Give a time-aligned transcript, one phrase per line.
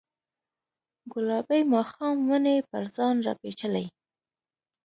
[1.11, 3.85] ګلابي ماښام ونې پر ځان راپیچلې